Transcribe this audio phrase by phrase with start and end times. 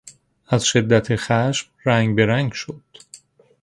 [0.47, 2.81] از شدت خشم رنگ بهرنگ شد.